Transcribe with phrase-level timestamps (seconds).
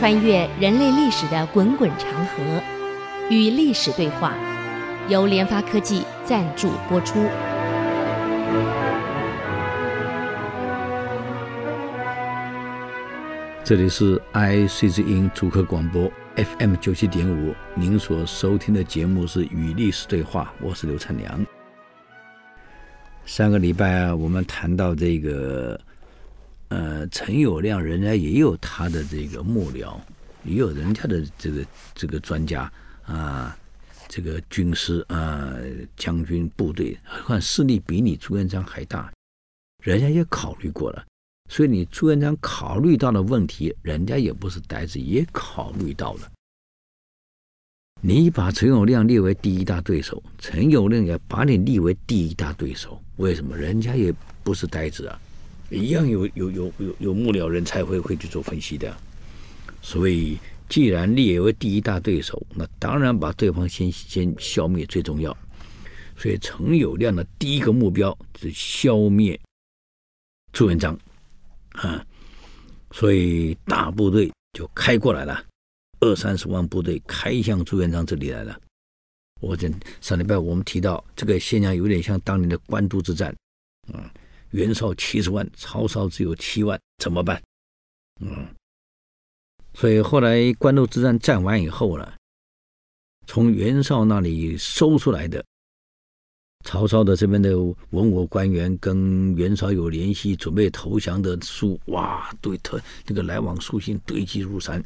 [0.00, 2.42] 穿越人类历史的滚滚长河，
[3.28, 4.34] 与历史对话，
[5.10, 7.28] 由联发科技赞助播出。
[13.62, 21.44] 这里是 IC 之音主客广播 FM 九七点五，您所收听的节目是《与历史对话》，我是刘灿良。
[23.26, 25.78] 上个礼拜啊，我们谈到这个。
[26.70, 29.96] 呃，陈友谅人家也有他的这个幕僚，
[30.44, 32.72] 也有人家的这个这个专家
[33.04, 33.58] 啊，
[34.08, 35.52] 这个军师啊，
[35.96, 39.12] 将军部队，何况势力比你朱元璋还大，
[39.82, 41.04] 人家也考虑过了。
[41.48, 46.30] 所以你朱元璋考虑到的问题，人家也不是呆子，也考虑到了。
[48.00, 53.56] 你把陈友谅列为第一大对手，陈友谅也把你立为第一大对手，为什么？
[53.56, 55.20] 人家也不是呆子啊。
[55.70, 58.94] 一样有有有有有幕僚人才会会去做分析的，
[59.80, 60.36] 所以
[60.68, 65.36] 既然列为第一大对手，那当然把对方先先消灭最重要。
[66.16, 69.40] 所以陈友谅的第一个目标是消灭
[70.52, 70.98] 朱元璋，
[71.70, 72.04] 啊，
[72.90, 75.42] 所以大部队就开过来了，
[76.00, 78.60] 二三十万部队开向朱元璋这里来了。
[79.40, 83.34] 我这上礼拜我们提到这个现象有点像当年的官渡之战，
[83.92, 84.12] 啊。
[84.50, 87.40] 袁绍七十万，曹操只有七万，怎么办？
[88.20, 88.46] 嗯，
[89.74, 92.12] 所以后来官渡之战战完以后呢，
[93.26, 95.44] 从袁绍那里搜出来的
[96.64, 104.84] 曹操的这边的文武官员跟袁绍有联系、准备投降的书，哇，对，特这个来往书信堆积如山。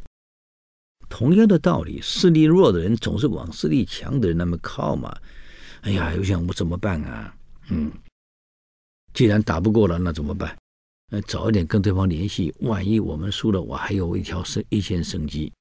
[1.08, 5.16] 同样的道理，势力弱的人总是往势力强的人那么靠嘛。
[5.80, 7.34] 哎呀，又想我怎么办啊？
[7.68, 7.90] 嗯。
[9.14, 10.56] 既然打不过了，那怎么办？
[11.08, 15.52] 那早一点跟对方联系，万一我们输了，我还有一条生一线生机。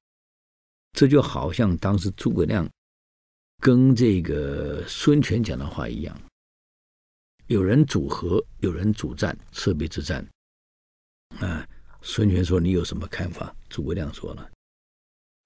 [0.92, 2.68] 这就好像当时诸葛亮
[3.60, 6.20] 跟这个孙权讲的话一样：
[7.46, 10.26] 有人主和，有人主战，赤壁之战。
[11.38, 11.66] 啊，
[12.02, 14.50] 孙权说：“你有什么看法？”诸葛亮说了：“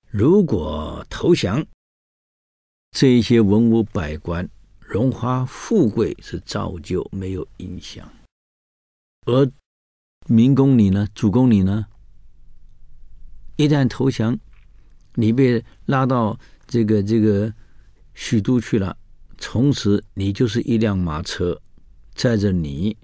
[0.08, 1.64] 如果投降，
[2.92, 4.48] 这些文武百官。”
[4.88, 8.10] 荣华富贵是照旧没有影响，
[9.26, 9.47] 而
[10.26, 11.06] 民工你呢？
[11.15, 11.87] 主公你呢？
[13.56, 14.38] 一旦投降，
[15.12, 17.53] 你被拉到这个这个
[18.15, 18.97] 许都去了，
[19.37, 21.60] 从此你就是一辆马车，
[22.15, 22.97] 载着你，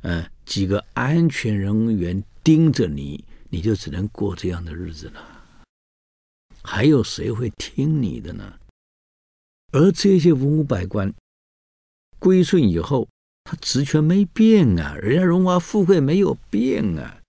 [0.00, 5.20] 嗯、呃，几个安全人员盯着你，你就只能过这样的日子了。
[6.62, 8.58] 还有谁会听你的呢？
[9.72, 11.12] 而这些文武百官。
[12.18, 13.08] 归顺以后，
[13.44, 17.20] 他职权没变啊，人家荣华富贵没有变啊，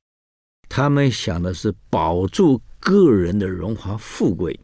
[0.70, 4.60] 他们想的是保住个人的荣华富贵，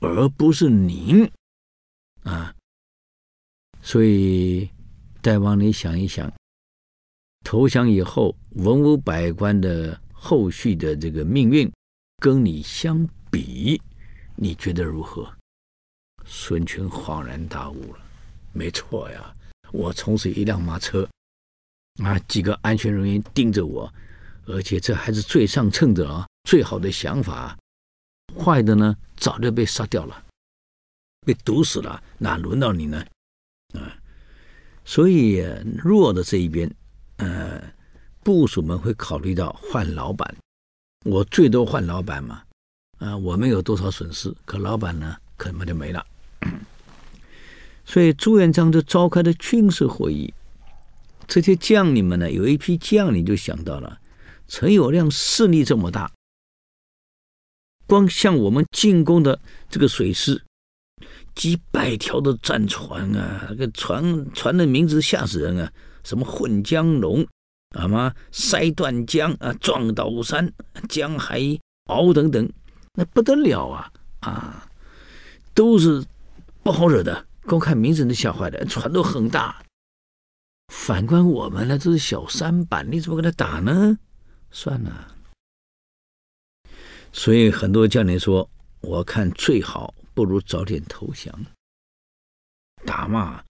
[0.00, 1.30] 而不是您
[2.22, 2.54] 啊。
[3.80, 4.70] 所以，
[5.20, 6.32] 大王，你想一想，
[7.44, 11.70] 投降以后，文武百官的后续的这个命运，
[12.18, 13.82] 跟你相比，
[14.36, 15.28] 你觉得如何？
[16.24, 18.01] 孙权恍然大悟了。
[18.52, 19.32] 没错呀，
[19.72, 21.08] 我从此一辆马车，
[22.02, 23.92] 啊，几个安全人员盯着我，
[24.46, 27.56] 而且这还是最上乘的啊，最好的想法。
[28.38, 30.24] 坏的呢，早就被杀掉了，
[31.26, 33.04] 被毒死了，哪轮到你呢？
[33.74, 33.92] 啊，
[34.84, 35.44] 所以
[35.82, 36.70] 弱的这一边，
[37.16, 37.62] 呃，
[38.22, 40.34] 部署们会考虑到换老板，
[41.04, 42.42] 我最多换老板嘛，
[42.98, 46.06] 啊，我们有多少损失，可老板呢，可能就没了。
[47.84, 50.32] 所以朱元璋就召开的军事会议，
[51.26, 53.98] 这些将领们呢，有一批将领就想到了，
[54.46, 56.10] 陈友谅势力这么大，
[57.86, 60.44] 光向我们进攻的这个水师，
[61.34, 65.72] 几百条的战船啊，那个船船的名字吓死人啊，
[66.04, 67.26] 什么混江龙，
[67.70, 70.52] 啊嘛塞断江啊，撞倒山，
[70.88, 71.40] 江海
[71.86, 72.48] 鳌等等，
[72.94, 73.90] 那不得了啊
[74.20, 74.68] 啊，
[75.52, 76.04] 都是
[76.62, 77.26] 不好惹的。
[77.46, 79.62] 光看名字都吓坏了，船都很大。
[80.72, 83.98] 反观我们呢，这是小舢板，你怎么跟他打呢？
[84.50, 85.16] 算了。
[87.12, 88.48] 所以很多将领说
[88.80, 91.46] ：“我看最好不如早点投降。
[92.86, 93.44] 打嘛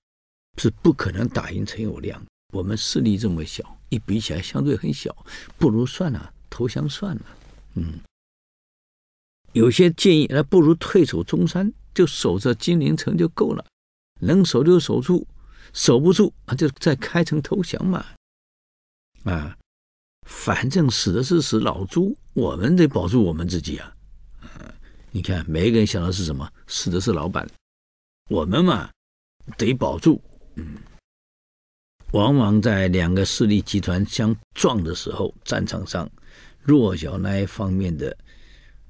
[0.58, 2.20] 是不可能打赢陈友谅，
[2.52, 5.14] 我们势力这么小，一比起来相对很小，
[5.56, 7.22] 不如算了，投降算了。”
[7.76, 8.00] 嗯，
[9.52, 13.64] 有些建议，那不如退守中山，就守着金陵城就够了。
[14.22, 15.26] 能守就守住，
[15.72, 18.06] 守不住啊，就再开城投降嘛。
[19.24, 19.56] 啊，
[20.28, 23.92] 反正死的是死老朱，我们得保住我们自己啊。
[25.10, 26.48] 你看，每一个人想的是什么？
[26.68, 27.46] 死的是老板，
[28.30, 28.90] 我们嘛
[29.58, 30.22] 得保住。
[30.54, 30.76] 嗯，
[32.12, 36.08] 往往在两个势力集团相撞的时候，战场上
[36.62, 38.16] 弱小那一方面的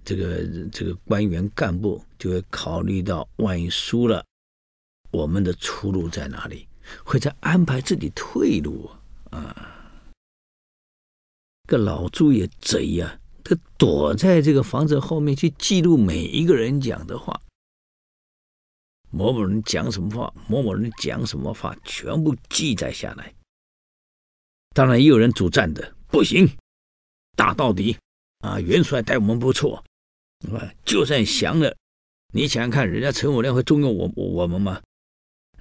[0.05, 4.25] 这个这个官员干部就会考虑到，万一输了，
[5.12, 6.67] 我们的出路在哪里？
[7.05, 8.91] 会在安排自己退路
[9.31, 10.03] 啊！
[11.69, 13.19] 个老朱也贼呀！
[13.44, 17.41] 他躲在这个房子后面去记录每一个人讲的话，
[19.11, 23.32] 某某人讲什么话，某某人讲什么话，全部记载下来。
[24.75, 26.49] 当然也有人主战的，不行，
[27.37, 27.97] 打到底
[28.41, 28.61] 啊！
[28.61, 29.82] 元帅待我们不错，
[30.53, 31.75] 啊，就算降了，
[32.32, 34.82] 你想想看，人家陈友谅会重用我我们吗？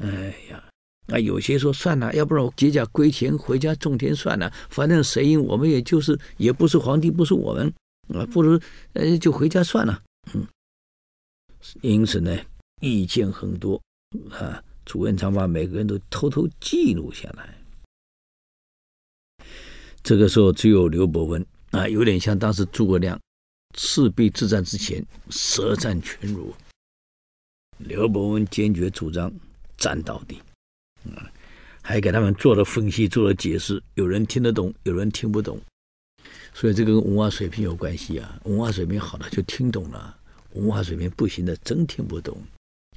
[0.02, 0.64] 哎呀！
[1.08, 4.52] 啊，有些说算了，要不然我解甲归田，回家种田算了。
[4.70, 7.74] 反正谁赢，我们也就是也不是皇帝，不是我们
[8.14, 8.60] 啊，不如
[8.94, 10.02] 呃就回家算了。
[10.34, 10.48] 嗯，
[11.82, 12.38] 因此呢，
[12.82, 13.82] 意见很多
[14.32, 14.64] 啊。
[14.84, 17.58] 朱元璋把每个人都偷偷记录下来。
[20.02, 23.20] 这个时候，只有刘伯温啊，有点像当时诸葛亮
[23.78, 26.54] 赤壁之战之前舌战群儒。
[27.78, 29.32] 刘伯温坚决主张
[29.82, 30.40] 战到底。
[31.04, 31.12] 嗯，
[31.82, 33.82] 还给他们做了分析，做了解释。
[33.96, 35.60] 有人听得懂，有人听不懂，
[36.54, 38.40] 所以这个跟文化水平有关系啊。
[38.44, 40.16] 文化水平好的就听懂了，
[40.54, 42.38] 文化水平不行的真听不懂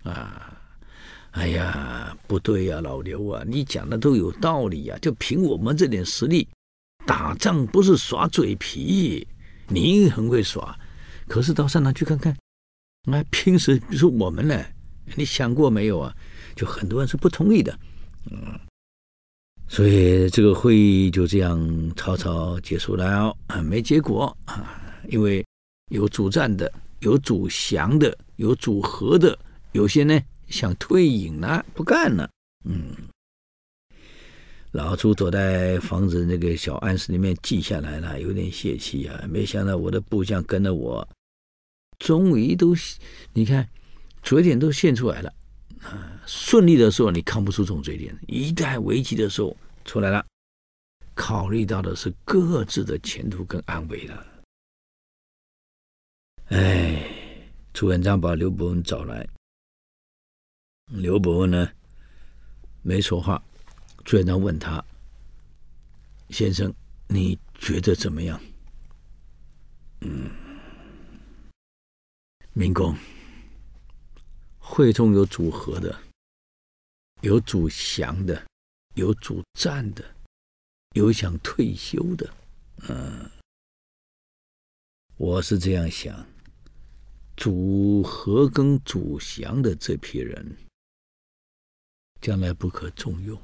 [0.02, 0.60] 啊！
[1.30, 4.96] 哎呀，不对呀，老刘啊，你讲的都有道理呀。
[5.00, 6.46] 就凭我们这点实力，
[7.06, 9.26] 打仗不是耍嘴皮，
[9.66, 10.78] 你很会耍，
[11.26, 12.36] 可是到上场去看看，
[13.08, 14.62] 那拼死是我们呢？
[15.16, 16.14] 你想过没有啊？
[16.54, 17.78] 就很多人是不同意的。
[18.30, 18.58] 嗯，
[19.68, 25.44] 所以这个会议就这样草草结束了啊，没结果啊，因为
[25.90, 29.38] 有主战的，有主降的，有主和的，
[29.72, 30.18] 有些呢
[30.48, 32.28] 想退隐了，不干了。
[32.64, 32.94] 嗯，
[34.72, 41.06] 老朱躲在房子那个小暗室里面记下来了，有点泄气啊，没想到我的部将跟着我，
[41.98, 42.74] 终于都，
[43.34, 43.68] 你看
[44.22, 45.30] 嘴脸都现出来了。
[45.84, 50.24] 啊，顺利的时候你看不出这种嘴脸，一旦危机的时候出来了，
[51.14, 54.26] 考虑到的是各自的前途跟安危了。
[56.48, 57.02] 哎，
[57.72, 59.26] 朱元璋把刘伯温找来，
[60.86, 61.68] 刘伯温呢
[62.82, 63.42] 没说话。
[64.04, 64.84] 朱元璋问他
[66.28, 66.72] ：“先生，
[67.08, 68.38] 你觉得怎么样？”
[70.00, 70.30] 嗯，
[72.52, 72.94] 明公。
[74.76, 75.96] 会中有主和的，
[77.20, 78.44] 有主降的，
[78.96, 80.04] 有主战的，
[80.96, 82.34] 有想退休的。
[82.88, 83.30] 嗯，
[85.16, 86.26] 我是这样想，
[87.36, 90.56] 主和跟主降的这批人，
[92.20, 93.40] 将来不可重用。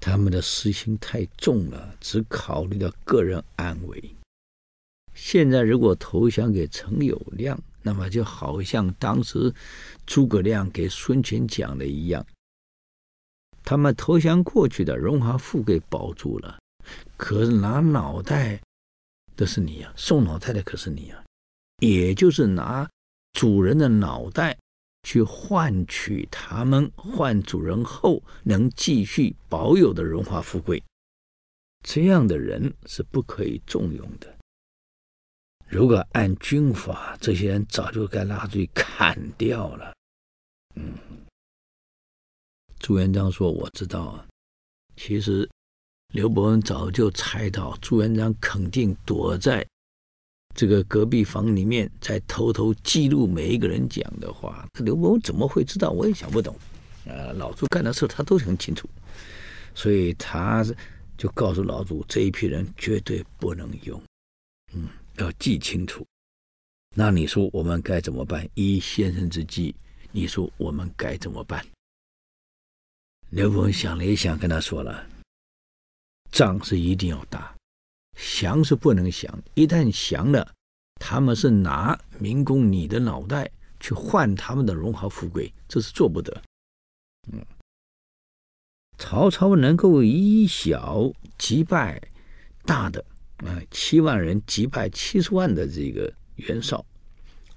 [0.00, 4.15] 他们的私心太重了，只考虑到个人安危。
[5.16, 9.52] 现在如果投降给陈友谅，那么就好像当时
[10.04, 12.24] 诸葛亮给孙权讲的一样，
[13.64, 16.58] 他们投降过去的荣华富贵保住了，
[17.16, 18.60] 可是拿脑袋
[19.36, 21.24] 的是你呀，送脑袋的可是你呀，
[21.80, 22.88] 也就是拿
[23.32, 24.56] 主人的脑袋
[25.04, 30.82] 去换取他们换主人后能继续保有的荣华富贵，
[31.82, 34.35] 这样的人是不可以重用的。
[35.68, 39.92] 如果按军法，这些人早就该拉出去砍掉了。
[40.76, 40.94] 嗯，
[42.78, 44.26] 朱元璋说：“我知道啊，
[44.96, 45.48] 其实
[46.14, 49.66] 刘伯温早就猜到朱元璋肯定躲在
[50.54, 54.68] 这个隔壁房里面，在偷偷记录每一个人讲的话。
[54.84, 55.90] 刘伯温怎么会知道？
[55.90, 56.54] 我也想不懂。
[57.06, 58.88] 啊，老朱干的事他都很清楚，
[59.74, 60.64] 所以他
[61.18, 64.00] 就告诉老朱，这一批人绝对不能用。
[64.72, 66.06] 嗯。”要记清楚，
[66.94, 68.48] 那你说我们该怎么办？
[68.54, 69.74] 依先生之计，
[70.12, 71.64] 你说我们该怎么办？
[73.30, 75.06] 刘伯温想了一想，跟他说了
[76.30, 77.56] ：“仗是一定要打，
[78.14, 79.42] 降是不能降。
[79.54, 80.54] 一旦降了，
[81.00, 86.42] 他们是拿民工你的脑袋去换他们的荣华富贵，这是做不得。”
[87.32, 87.44] 嗯，
[88.98, 92.00] 曹操能够以小击败
[92.64, 93.04] 大的。
[93.38, 96.84] 啊，七万人击败七十万的这个袁绍，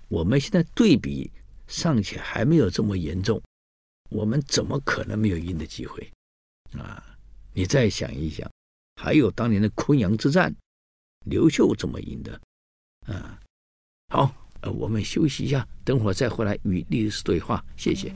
[0.07, 1.31] 我们现在对比
[1.67, 3.41] 尚且还没有这么严重，
[4.09, 6.11] 我们怎么可能没有赢的机会？
[6.77, 7.17] 啊，
[7.53, 8.49] 你再想一想，
[9.01, 10.53] 还有当年的昆阳之战，
[11.25, 12.41] 刘秀怎么赢的？
[13.07, 13.39] 啊，
[14.13, 17.63] 好，呃，我们休息一下，等会儿再回来与历史对话。
[17.77, 18.13] 谢谢。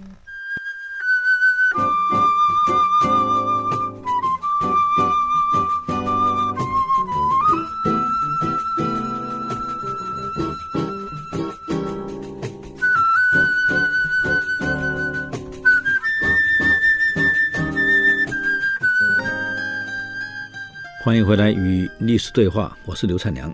[21.03, 23.53] 欢迎回来与历史对话，我是刘灿良。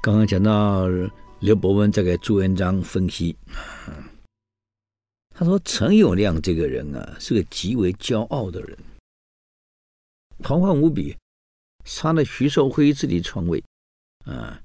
[0.00, 0.86] 刚刚讲到
[1.40, 3.36] 刘伯温在给朱元璋分析，
[5.34, 8.78] 他说陈友谅这个人啊是个极为骄傲的人，
[10.44, 11.16] 狂妄无比，
[11.84, 13.60] 杀了徐寿辉自己篡位，
[14.24, 14.62] 啊，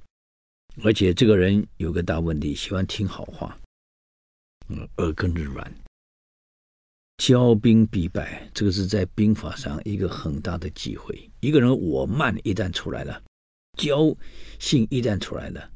[0.83, 3.57] 而且这个人有个大问题，喜欢听好话，
[4.67, 5.73] 嗯，耳根子软。
[7.17, 11.29] 骄兵必败，这个是在兵法上一个很大的忌讳。
[11.39, 13.21] 一个人我慢一旦出来了，
[13.77, 14.15] 骄
[14.59, 15.69] 性一旦出来了，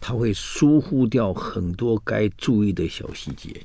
[0.00, 3.62] 他会疏忽掉很多该注意的小细节。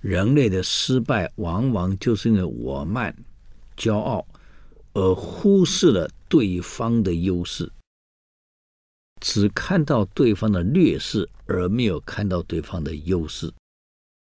[0.00, 3.14] 人类的失败往往就是因为我慢、
[3.76, 4.26] 骄傲，
[4.94, 7.70] 而忽视了对方的优势，
[9.20, 13.52] 只看到对方的劣势，而没有看到对方的优势。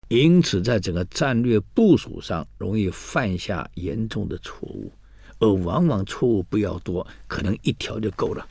[0.08, 4.92] 因此，在整个战略部署上，容易犯下严重的错误，
[5.38, 8.46] 而往往错误不要多，可能一条就够了，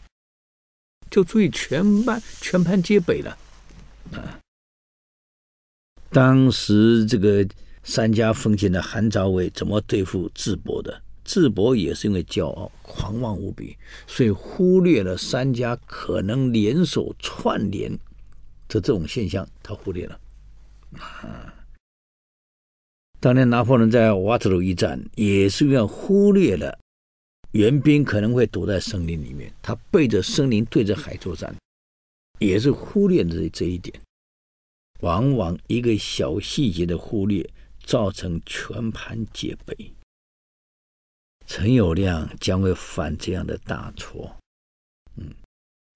[1.12, 3.38] 就足以全盘全盘皆北了。
[4.14, 4.40] 啊，
[6.10, 7.48] 当时这个
[7.84, 11.02] 三家分晋的韩赵魏怎么对付智伯的？
[11.24, 17.90] 智伯也是因为骄傲、狂妄无比，所以忽略了三家可能联手串联
[18.68, 20.20] 的这种现象，他忽略了。
[21.00, 21.54] 啊，
[23.20, 26.78] 当年拿破仑在瓦特鲁一战，也是因为忽略了
[27.52, 31.56] 援兵可能会躲在森林里面，他背着森林对着海作战，
[32.40, 34.00] 也是忽略了这一点。
[35.02, 37.48] 往往一个小细节的忽略，
[37.84, 39.94] 造成全盘皆北。
[41.46, 44.34] 陈友谅将会犯这样的大错。
[45.18, 45.30] 嗯，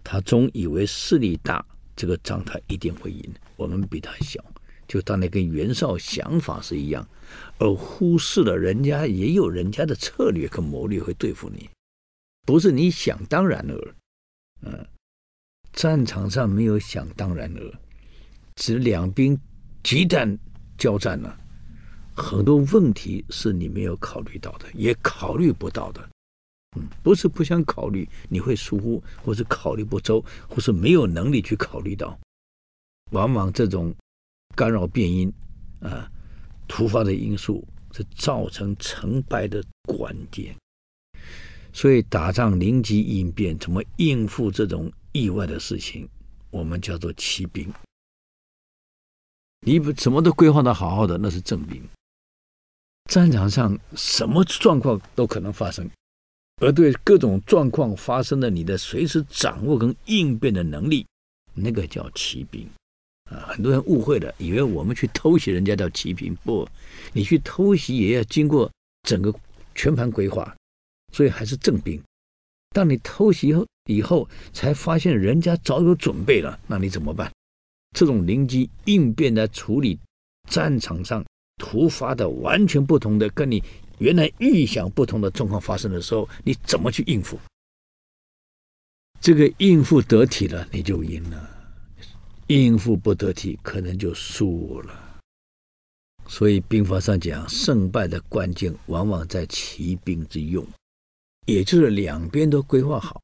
[0.03, 3.33] 他总以为势力大，这个仗他一定会赢。
[3.55, 4.43] 我们比他小。
[4.87, 7.05] 就当年跟袁绍想法是一样，
[7.59, 11.69] 而忽视了人家也有人家的策略跟谋略会对付你，
[12.45, 13.75] 不是你想当然的。
[14.61, 14.87] 嗯，
[15.73, 17.61] 战场上没有想当然的，
[18.55, 19.37] 只两兵
[19.83, 20.37] 急战
[20.77, 21.37] 交战了，
[22.15, 26.09] 很多问题是你没有考虑到的，也考虑不到的。
[26.77, 32.17] 嗯，不是不想考虑，你会疏忽，或是考虑不周，或是没有能力去考虑到，
[33.11, 33.93] 往往这种。
[34.57, 35.31] 干扰变音，
[35.81, 36.11] 啊，
[36.67, 40.55] 突发的因素是造成成败的关键。
[41.71, 46.09] 所以打仗临机应变，怎么应付这种意外的事情，
[46.49, 47.71] 我们叫做骑兵。
[49.61, 51.87] 你不什么都规划的好好的，那是正兵。
[53.11, 55.87] 战场上什么状况都可能发生，
[56.63, 61.05] 而对各种状况发生的，你的随时掌握跟应变的能力，
[61.53, 62.67] 那个叫骑兵。
[63.29, 66.35] 啊，很多人误会了，以为我们去偷袭人家叫奇兵。
[66.43, 66.67] 不，
[67.13, 68.71] 你去偷袭也要经过
[69.03, 69.33] 整个
[69.75, 70.55] 全盘规划，
[71.13, 72.01] 所以还是正兵。
[72.73, 77.31] 当你偷袭后，以后才发现人家早有准备了，那你怎么办？
[77.95, 79.97] 这种临机应变的处理
[80.49, 81.25] 战场上
[81.57, 83.63] 突发的完全不同的，跟你
[83.97, 87.39] 原来预想不同的状况发生的时候，你怎么去应付？
[89.19, 91.56] 这个应付得体了，你就赢了。
[92.47, 95.19] 应付不得体，可能就输了。
[96.27, 100.65] 所以兵法上讲，胜败的关键往往在骑兵之用，
[101.45, 103.21] 也就是两边都规划好。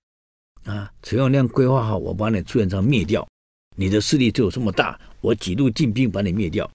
[0.63, 3.27] 啊，陈友谅规划好，我把你朱元璋灭掉，
[3.75, 6.69] 你的势力就有这么大，我几路进兵把你灭掉。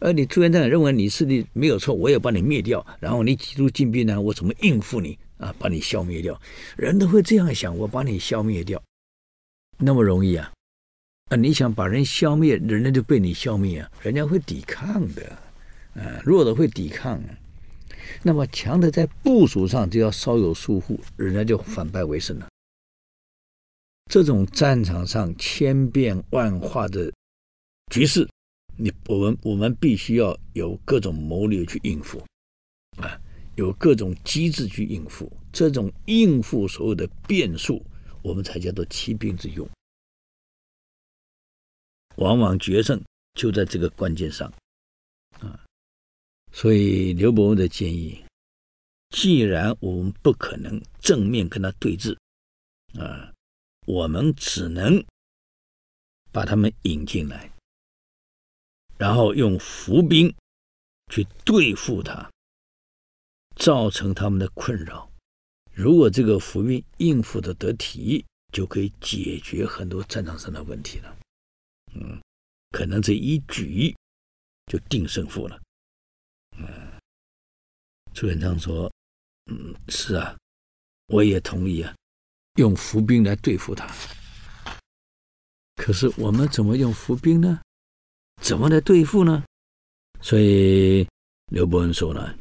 [0.00, 5.54] 而你朱元璋认为你势力没有错，我也把你灭掉，然后你几路进兵呢，我怎么应付你啊？
[5.58, 6.40] 把你消灭掉，
[6.78, 8.82] 人都会这样想，我把你消灭掉，
[9.76, 10.50] 那么容易啊？
[11.36, 13.90] 你想把人消灭，人家就被你消灭啊！
[14.02, 15.26] 人家会抵抗的，
[15.94, 17.38] 啊，弱的会抵抗啊。
[18.22, 22.48] 那么强的在部署上就要稍有疏忽，人家就反败为胜了。
[24.10, 27.12] 这种战场上千变万化的
[27.90, 28.28] 局势，
[28.76, 32.22] 你我们我们必须要有各种谋略去应付，
[32.98, 33.18] 啊，
[33.56, 35.30] 有各种机制去应付。
[35.52, 37.84] 这种应付所有的变数，
[38.22, 39.68] 我们才叫做奇兵之用。
[42.16, 43.02] 往往决胜
[43.34, 44.52] 就在这个关键上，
[45.40, 45.58] 啊，
[46.52, 48.24] 所以刘伯温的建议，
[49.10, 52.16] 既然我们不可能正面跟他对峙，
[52.98, 53.32] 啊，
[53.86, 55.04] 我们只能
[56.30, 57.50] 把他们引进来，
[58.96, 60.32] 然后用伏兵
[61.12, 62.30] 去对付他，
[63.56, 65.10] 造成他们的困扰。
[65.72, 71.16] 如果这个伏兵应付得得体，就可以解决很多战场上的问题了。
[71.94, 72.20] 嗯，
[72.70, 73.94] 可能这一举
[74.66, 75.60] 就定胜负了。
[76.56, 76.66] 嗯，
[78.12, 78.92] 朱元璋说
[79.50, 80.36] ：“嗯，是啊，
[81.06, 81.94] 我也同意啊，
[82.56, 83.88] 用伏兵来对付他。
[85.76, 87.60] 可是我们怎么用伏兵呢？
[88.42, 89.44] 怎么来对付呢？
[90.20, 91.06] 所以
[91.52, 92.36] 刘伯温说呢，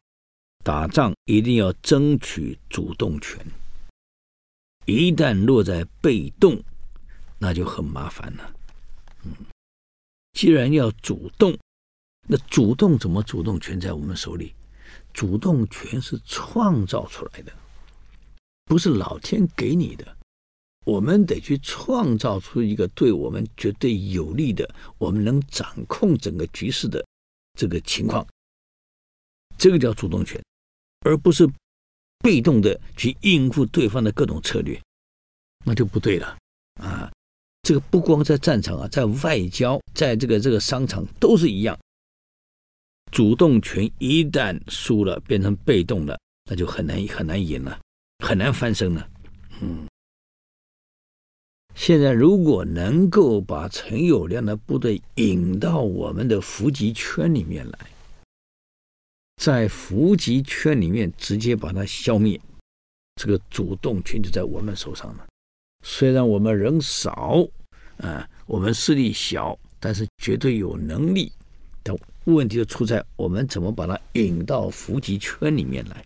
[0.63, 3.37] 打仗一定要争取主动权，
[4.85, 6.63] 一旦落在被动，
[7.37, 8.52] 那就很麻烦了。”
[9.23, 9.31] 嗯，
[10.33, 11.57] 既然要主动，
[12.27, 13.59] 那主动怎么主动？
[13.59, 14.53] 权在我们手里，
[15.13, 17.53] 主动权是创造出来的，
[18.65, 20.17] 不是老天给你的。
[20.85, 27.05] 我们得去创造出一个对我们绝对有利的，我们能掌控整个局势的
[27.57, 28.27] 这个情况，
[29.57, 30.43] 这个叫主动权，
[31.05, 31.49] 而不是
[32.19, 34.77] 被动的去应付对方的各种策略，
[35.63, 36.37] 那就不对了
[36.81, 37.09] 啊。
[37.63, 41.77] 这个不光在战场啊，在外交，在这个这个商场都是一样。
[43.09, 47.79] 主动权一旦输了，变成被动了，那就很难很难赢了，
[48.19, 49.09] 很难翻身了。
[49.61, 49.87] 嗯，
[51.73, 57.79] 现在如果能够把陈友谅的部队引到我们的伏击圈里面来，
[59.37, 62.37] 在伏击圈里面直接把它消灭，
[63.15, 65.25] 这个主动权就在我们手上了。
[65.83, 67.45] 虽然我们人少，
[67.97, 71.31] 啊，我们势力小，但是绝对有能力。
[71.83, 76.05] 但问题就出在我们怎么把它引到伏击圈里面来，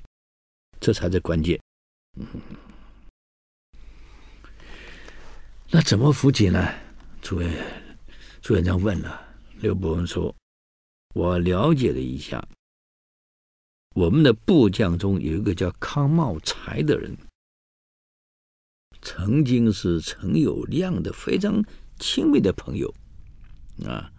[0.79, 1.59] 这才是关键。
[2.19, 2.25] 嗯，
[5.69, 6.67] 那怎么伏击呢？
[7.21, 7.51] 朱元
[8.41, 9.21] 朱元璋问了，
[9.59, 10.33] 刘伯温说
[11.13, 12.43] ：“我了解了一下，
[13.93, 17.15] 我们的部将中有一个叫康茂才的人。”
[19.01, 21.63] 曾经是陈友谅的非常
[21.99, 22.93] 亲密的朋友，
[23.85, 24.11] 啊，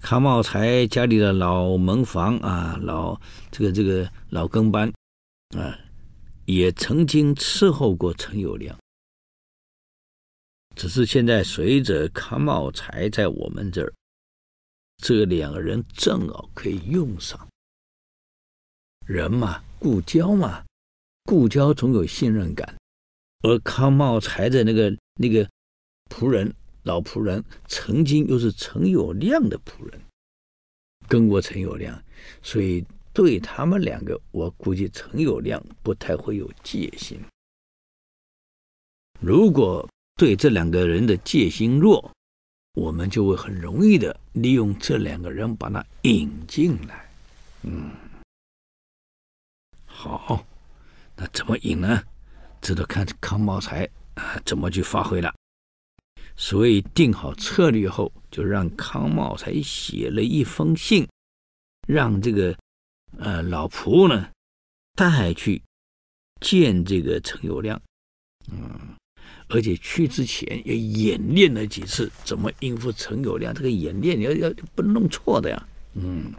[0.00, 4.92] 康茂才家里的老门房啊，老这个这个老跟班
[5.56, 5.78] 啊，
[6.46, 8.74] 也曾经伺候过陈友谅。
[10.76, 13.92] 只是现在随着康茂才在我们这儿，
[15.02, 17.46] 这两个人正好可以用上。
[19.06, 20.64] 人嘛，故交嘛，
[21.24, 22.79] 故交总有信任感。
[23.42, 25.48] 而康茂才的那个那个
[26.08, 30.00] 仆人老仆人，曾经又是陈友谅的仆人，
[31.08, 31.98] 跟过陈友谅，
[32.42, 37.18] 所以对他们两个，我估计陈友谅不太会有戒心。
[39.20, 42.10] 如果对这两个人的戒心弱，
[42.74, 47.10] 我们就会很容易的利用这两个人把他引进来。
[47.62, 47.90] 嗯，
[49.86, 50.46] 好，
[51.16, 52.02] 那怎么引呢？
[52.60, 55.34] 这都看康茂才啊怎么去发挥了，
[56.36, 61.08] 所以定好策略后，就让康茂才写了一封信，
[61.88, 62.56] 让这个
[63.18, 64.28] 呃老仆呢
[64.94, 65.62] 带去
[66.40, 67.78] 见这个陈友谅，
[68.50, 68.94] 嗯，
[69.48, 76.32] 而且去之前也演练了几次怎么应付陈友谅，这个演练要要不弄错的呀，嗯。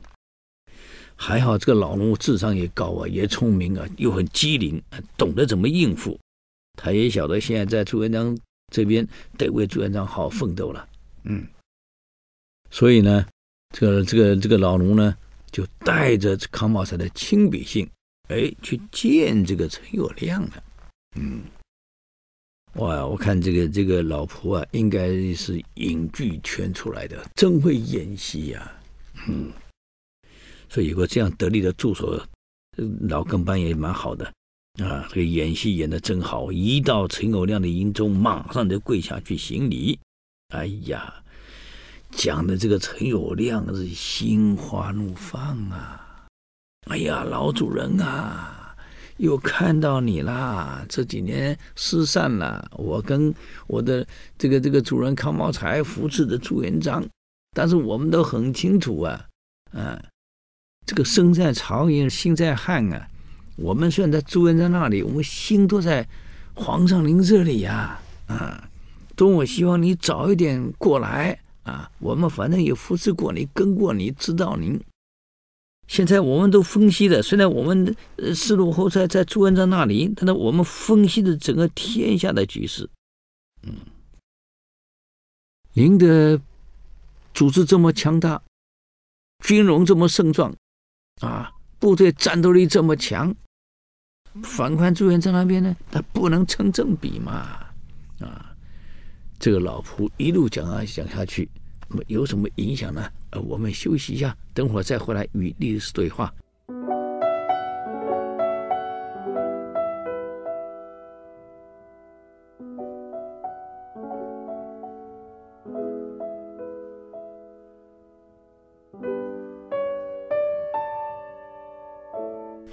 [1.21, 4.81] 还好这个老农智商也高啊，也聪明啊，又很机灵，
[5.15, 6.19] 懂得怎么应付。
[6.73, 8.35] 他也晓得现在在朱元璋
[8.73, 9.07] 这边
[9.37, 10.89] 得为朱元璋好好奋斗了。
[11.25, 11.45] 嗯，
[12.71, 13.23] 所以呢，
[13.69, 15.15] 这个这个这个老农呢，
[15.51, 17.87] 就带着康茂才的亲笔信，
[18.29, 20.63] 哎，去见这个陈友谅了。
[21.17, 21.43] 嗯，
[22.77, 29.27] 哇，我看这个这个老仆啊，应该是影剧圈出来的，真会演戏呀、啊。
[29.27, 29.51] 嗯。
[30.73, 32.17] 所以有个这样得力的助手，
[33.01, 34.25] 老跟班也蛮好的
[34.81, 35.05] 啊。
[35.09, 39.99] 这个演戏演得真好，一到陈友谅的营中，马上就跪下去行礼。
[40.53, 41.13] 哎呀，
[42.11, 46.25] 讲的这个陈友谅是心花怒放啊！
[46.89, 48.73] 哎呀，老主人啊，
[49.17, 50.85] 又看到你啦！
[50.87, 53.33] 这几年失散了，我跟
[53.67, 54.07] 我的
[54.37, 57.05] 这个这个主人康茂才扶持的朱元璋，
[57.51, 59.25] 但是我们都很清楚啊，
[59.73, 60.01] 啊。
[60.85, 63.07] 这个身在曹营心在汉啊！
[63.55, 66.07] 我们虽然在朱元璋那里，我们心都在
[66.53, 67.99] 皇上您这里呀！
[68.27, 68.69] 啊，
[69.15, 71.89] 多么希望你早一点过来啊！
[71.99, 74.79] 我们反正也扶持过你，跟过你，知道您。
[75.87, 82.89] 现在我们都分析的，虽然我们呃势落后在在朱元璋那里，但是我们分析的整个天下的局势，
[83.63, 83.73] 嗯，
[85.73, 86.39] 您的
[87.33, 88.41] 组织这么强大，
[89.43, 90.55] 军容这么盛壮，
[91.21, 93.33] 啊，部队战斗力这么强，
[94.43, 97.31] 反观朱元璋那边呢，他不能成正比嘛，
[98.19, 98.55] 啊，
[99.39, 101.49] 这个老仆一路讲啊讲下去，
[102.07, 103.09] 有什么影响呢？
[103.31, 106.33] 呃，我们休息一下，等会儿再回来与历史对话。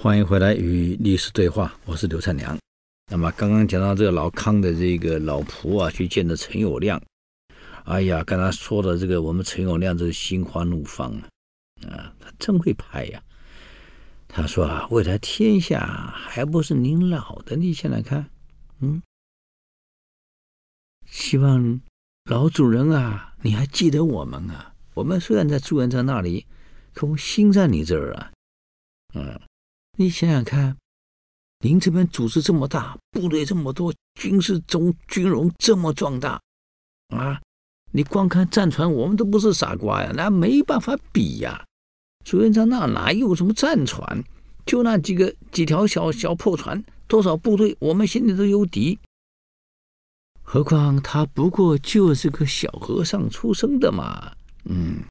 [0.01, 2.57] 欢迎回来与历史对话，我是刘灿良。
[3.11, 7.01] 那么刚刚讲到这个老康的这个老仆啊，去见了陈友谅。
[7.83, 11.29] 哎呀，跟他说的这个，我们陈友谅这心花怒放啊，
[11.91, 13.21] 啊，他真会拍呀。
[14.29, 18.31] 他说啊，未来天下还不是您老的，你先来看，
[18.79, 19.03] 嗯，
[21.11, 21.81] 希望
[22.31, 24.73] 老主人啊，你还记得我们啊。
[24.95, 26.47] 我们虽然在朱元璋那里，
[26.95, 28.31] 可我心在你这儿啊，
[29.15, 29.41] 嗯。
[30.01, 30.77] 你想想看，
[31.59, 36.41] 您这边组织这么大，部队这么多，军事中军容这么壮大，
[37.09, 37.41] 啊，
[37.91, 41.65] 你光看战船，我们都不是傻瓜呀，那没办法比呀。
[42.25, 44.23] 朱元璋那哪有什么战船？
[44.65, 49.01] 就那几个几条小小破船，多少部队，我们心里都有底。
[50.45, 54.33] 何况他不过就是个小和尚出生的嘛，
[54.67, 55.03] 嗯，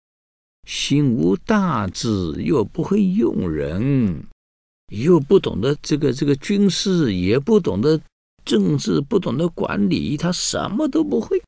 [0.65, 4.25] 心无大志，又不会用人。
[4.91, 7.99] 又不懂得这个这个军事，也不懂得
[8.45, 11.41] 政治，不懂得管理，他什么都不会，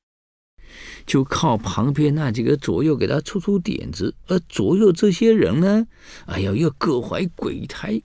[1.06, 4.14] 就靠旁边那几个左右给他出出点子。
[4.28, 5.88] 而左右这些人呢，
[6.26, 8.02] 哎呀，又各怀鬼胎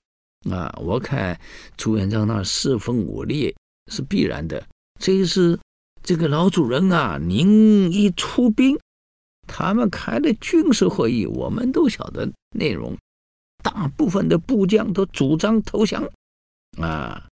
[0.49, 0.73] 啊！
[0.81, 1.39] 我看
[1.75, 3.53] 朱元璋那四分五裂
[3.91, 4.65] 是必然的。
[5.01, 5.59] 这一次
[6.01, 8.77] 这个老主人啊，您一出兵，
[9.45, 12.95] 他们开的军事会议，我们都晓得内容。
[13.65, 16.07] 大部分的部将都主张投降，
[16.77, 17.27] 啊，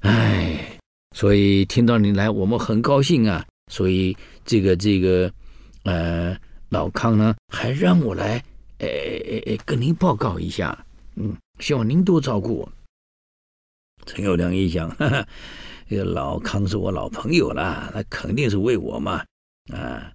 [0.00, 0.78] 哎，
[1.14, 3.44] 所以听到你来，我们很高兴啊。
[3.70, 5.30] 所以这个这个，
[5.82, 6.34] 呃，
[6.70, 8.42] 老康呢，还让我来，
[8.78, 12.72] 哎哎哎，跟您报告一下，嗯，希望您多照顾我。
[14.06, 15.28] 陈友谅一想， 哈哈，
[15.86, 19.22] 这个老康是我老朋友了，那肯定是为我嘛，
[19.70, 20.10] 啊，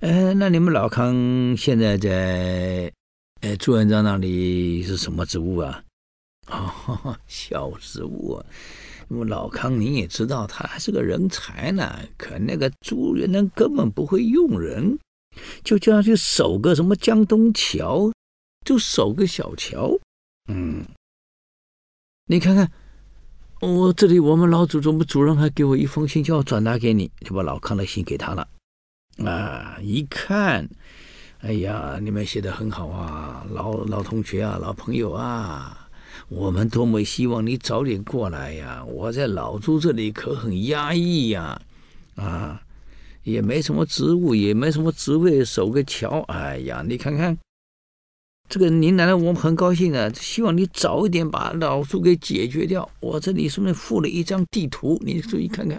[0.00, 2.92] 呃，那你们老康现在在？
[3.44, 5.84] 哎，朱元璋那里是什么职务啊？
[6.48, 8.46] 哦，小职务啊。
[9.10, 11.94] 因为老康你也知道，他还是个人才呢。
[12.16, 14.98] 可那个朱元璋根本不会用人，
[15.62, 18.10] 就叫他去守个什么江东桥，
[18.64, 19.94] 就守个小桥。
[20.48, 20.82] 嗯，
[22.24, 22.72] 你看看，
[23.60, 28.48] 我这里我们老祖宗主任还给我一封信，叫我转达给你，就把老康的信给他了。
[29.22, 30.66] 啊，一看。
[31.44, 35.90] 哎呀，你们写的很好啊，老老同学啊，老朋友啊，
[36.30, 38.82] 我们多么希望你早点过来呀！
[38.86, 41.60] 我在老朱这里可很压抑呀，
[42.14, 42.62] 啊，
[43.24, 46.20] 也没什么职务，也没什么职位，守个桥。
[46.28, 47.36] 哎呀，你看看，
[48.48, 52.88] 这个您来了，我们很高兴啊，希望你早一点把老朱给解决掉。
[53.00, 55.78] 我这里顺便附了一张地图，你注意看看。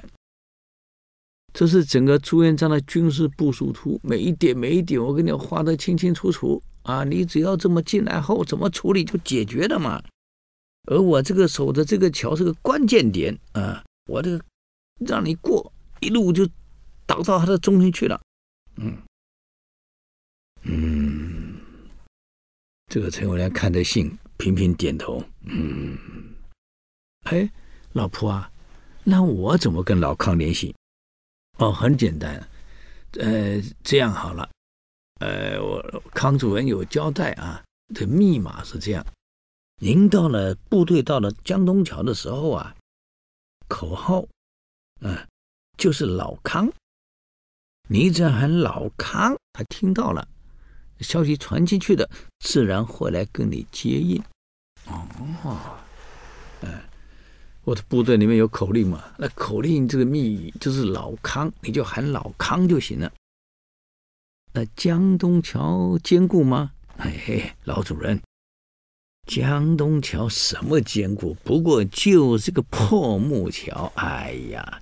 [1.58, 7.06] 这是整个朱元璋的军事部署图，每一点每一点，我给你画得清清楚楚啊！
[7.06, 10.04] 你只要这么进来后怎么处理就解决了嘛。
[10.88, 14.44] 而我这个守的这个桥是个关键点啊，我这个
[15.08, 16.46] 让你过一路就
[17.06, 18.20] 打到他的中心去了。
[18.76, 18.98] 嗯
[20.64, 21.56] 嗯，
[22.92, 25.24] 这个陈友谅看着信，频频点头。
[25.46, 25.98] 嗯，
[27.24, 27.50] 哎，
[27.94, 28.52] 老婆啊，
[29.06, 30.76] 那我怎么跟老康联系？
[31.58, 32.36] 哦，很简单，
[33.14, 34.50] 呃，这样好了，
[35.22, 35.82] 呃，我
[36.14, 37.64] 康主任有交代啊，
[37.96, 39.06] 这密码是这样：
[39.82, 42.76] 您到了部队到了江东桥的时候啊，
[43.70, 44.26] 口号，
[45.00, 45.18] 嗯、
[45.78, 46.70] 就是老康，
[47.88, 50.28] 你只要喊老康，他听到了，
[51.00, 54.22] 消息传进去的，自然会来跟你接应。
[54.88, 55.08] 哦，
[56.62, 56.80] 嗯、
[57.66, 59.04] 我的部队里面有口令嘛？
[59.18, 63.12] 那口令这个密语就是老康，你就喊老康就行了。
[64.54, 66.72] 那江东桥坚固吗？
[66.98, 68.22] 哎，老主人，
[69.26, 71.36] 江东桥什么坚固？
[71.44, 73.92] 不过就是个破木桥。
[73.96, 74.80] 哎呀，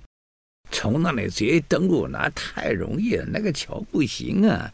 [0.70, 4.70] 从那里直接登陆那太容易了，那个桥不行啊。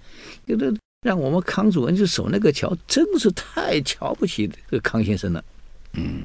[0.48, 5.44] 这个让我们康主任去守那个桥，真是太瞧不起这个康先生了。
[5.92, 6.24] 嗯。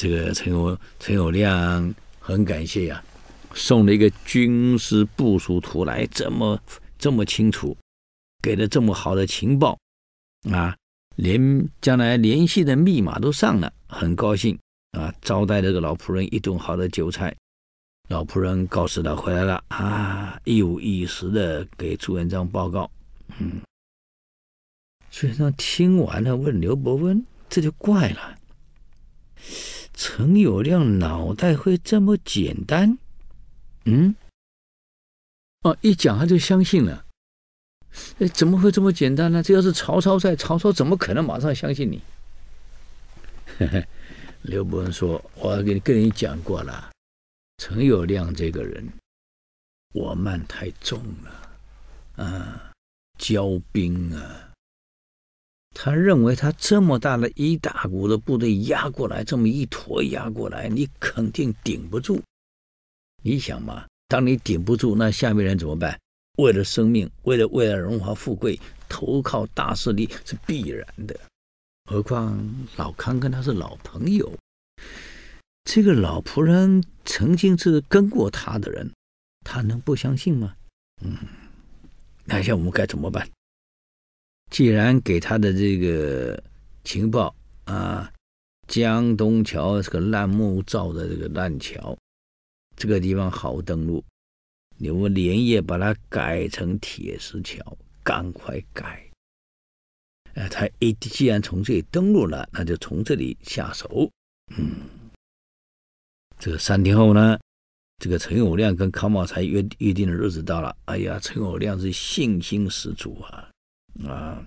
[0.00, 3.04] 这个陈友陈友谅很感谢呀，
[3.52, 6.58] 送了一个军事部署图来，这么
[6.98, 7.76] 这么清楚，
[8.42, 9.78] 给了这么好的情报
[10.50, 10.74] 啊，
[11.16, 14.58] 连将来联系的密码都上了，很高兴
[14.92, 17.36] 啊，招待这个老仆人一顿好的酒菜。
[18.08, 22.90] 老仆人告诉他回来了啊，一五一十的给朱元璋报告。
[23.38, 23.60] 嗯，
[25.10, 28.38] 朱元璋听完了，问刘伯温：“这就怪了，
[30.02, 32.96] 陈友谅脑袋会这么简单？”
[33.84, 34.14] 嗯，
[35.60, 37.04] 哦，一讲他就相信了。
[38.18, 39.42] 哎，怎么会这么简单呢？
[39.42, 42.00] 这要是曹操在，曹操怎么可能马上相信你？
[44.40, 46.90] 刘伯温说：“我跟你跟你讲过了。”
[47.62, 48.88] 陈友谅这个人，
[49.92, 52.72] 我慢太重了，啊，
[53.18, 54.49] 骄兵啊！
[55.74, 62.20] 他认为他这么大的一大股的部队压过来，这么一坨压过来，你肯定顶不住。
[63.22, 65.98] 你想嘛，当你顶不住，那下面人怎么办？
[66.38, 71.18] 为了生命，为了为了荣华富贵，投靠大势力是必然的。
[71.84, 72.38] 何况
[72.76, 74.32] 老康跟他是老朋友。
[75.64, 78.90] 这个老仆人曾经是跟过他的人，
[79.44, 80.54] 他能不相信吗？
[81.02, 81.16] 嗯，
[82.24, 83.28] 那像我们该怎么办？
[84.50, 86.42] 既然给他的这个
[86.84, 87.34] 情报
[87.64, 88.12] 啊，
[88.66, 91.96] 江东桥是个烂木造的这个烂桥，
[92.76, 94.04] 这个地方好登陆，
[94.76, 99.08] 你们连夜把它改成铁石桥，赶快改。
[100.34, 104.10] 哎，他一既然从这里登陆了，那就从这里下手。
[104.56, 104.76] 嗯。
[106.38, 107.38] 这个三天后呢，
[107.98, 110.74] 这个陈友谅跟康茂才约约定的日子到了。
[110.86, 113.49] 哎呀，陈友谅是信心十足啊，
[114.06, 114.42] 啊，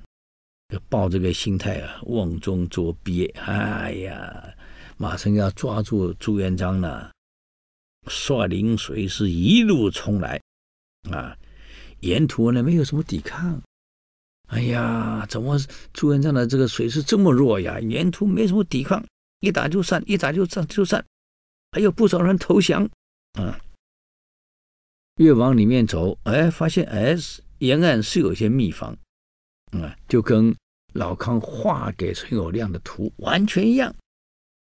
[0.69, 3.25] 要抱这个心态啊，瓮中捉鳖。
[3.45, 4.53] 哎呀，
[4.97, 7.11] 马上要抓住朱元璋了，
[8.07, 10.41] 率领水师一路冲来，
[11.11, 11.37] 啊，
[11.99, 13.61] 沿途呢没有什么抵抗。
[14.47, 15.57] 哎呀，怎么
[15.93, 17.79] 朱元璋的这个水师这么弱呀？
[17.79, 19.03] 沿途没什么抵抗，
[19.39, 21.03] 一打就散，一打就散就散。
[21.71, 22.87] 还有不少人投降，
[23.33, 23.59] 啊，
[25.15, 27.15] 越往里面走，哎，发现哎，
[27.57, 28.95] 沿岸是有些秘方，
[29.81, 30.55] 啊，就跟
[30.93, 33.93] 老康画给陈友谅的图完全一样。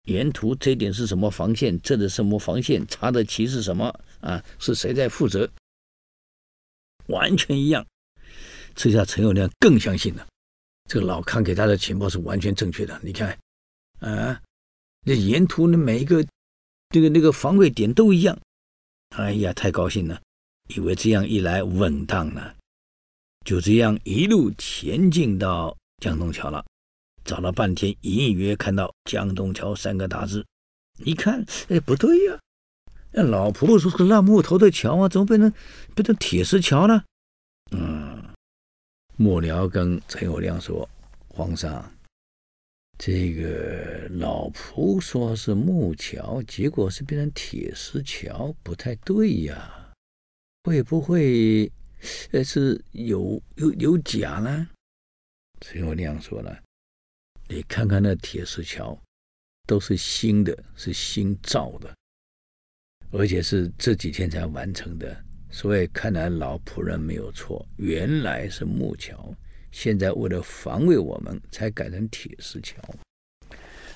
[0.04, 1.80] 沿途这点是什么防线？
[1.82, 2.86] 这里什么防线？
[2.88, 3.88] 插的旗是什么？
[4.22, 5.50] 啊，是谁在负责？
[7.08, 7.86] 完全一样。
[8.76, 10.28] 这下陈友谅更相信了，
[10.90, 13.00] 这个老康给他的情报是完全正确的。
[13.04, 13.38] 你看，
[14.00, 14.42] 啊，
[15.06, 16.26] 那沿途的每一个。
[16.90, 18.40] 这个那个防卫点都一样，
[19.16, 20.22] 哎呀，太高兴了，
[20.68, 22.56] 以为这样一来稳当了，
[23.44, 26.66] 就这样一路前进到江东桥了。
[27.26, 30.46] 找了半天，隐隐约约看到江东桥三个大字，
[31.06, 32.40] 一看，哎，不对呀，
[33.12, 35.52] 那老仆不说是烂木头的桥啊，怎么变成
[35.96, 37.04] 变成铁石桥呢？
[37.72, 38.22] 嗯，
[39.16, 40.88] 幕僚跟陈友谅说
[41.30, 41.90] ：“皇上。”
[43.00, 49.92] 这个老仆说是木桥，结果是变成铁石桥，不太对呀。
[50.64, 51.72] 会不会
[52.32, 54.68] 呃是有有有假呢？
[55.62, 56.62] 陈友谅说了，
[57.48, 58.98] 你看看那铁石桥，
[59.66, 61.96] 都是新的，是新造的，
[63.12, 69.34] 而且是这几天才完成的，所以看来老仆人没有错，原来是木桥。
[69.72, 72.78] 现在为了防卫我们，才改成铁石桥，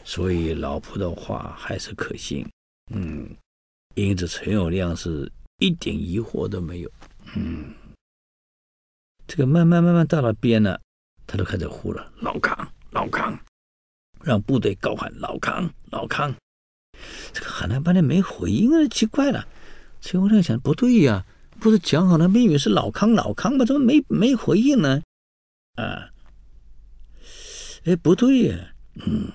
[0.03, 2.43] 所以老仆的话还是可信。
[2.91, 3.29] 嗯，
[3.95, 6.91] 因此陈友谅是一点疑惑都没有。
[7.35, 7.73] 嗯，
[9.27, 10.79] 这个慢慢慢慢到了边了，
[11.27, 13.37] 他都开始呼了：“老康，老康！”
[14.23, 16.33] 让部队高喊：“老康，老康！”
[17.33, 19.45] 这个喊了半天没回应啊，奇怪了。
[19.99, 21.25] 陈友谅想：不对呀，
[21.59, 23.65] 不是讲好了命运是老康，老康吗？
[23.65, 25.01] 怎么没没回应呢？
[25.75, 26.09] 啊，
[27.83, 28.73] 哎，不对呀，
[29.05, 29.29] 嗯，